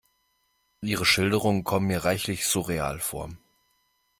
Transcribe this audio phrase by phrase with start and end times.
[0.81, 3.29] Ihre Schilderungen kommen mir reichlich surreal vor.